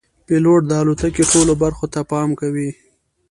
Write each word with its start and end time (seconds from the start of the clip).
پیلوټ 0.25 0.61
د 0.67 0.71
الوتکې 0.81 1.23
ټولو 1.31 1.53
برخو 1.63 1.85
ته 1.93 1.99
پام 2.11 2.29
کوي. 2.39 2.69